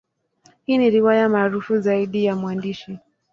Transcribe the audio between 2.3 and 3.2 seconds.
mwandishi.